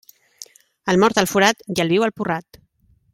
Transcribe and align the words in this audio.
El 0.93 0.97
mort 1.03 1.21
al 1.23 1.29
forat 1.35 1.61
i 1.77 1.79
el 1.85 1.93
viu 1.95 2.07
al 2.09 2.15
porrat. 2.21 2.59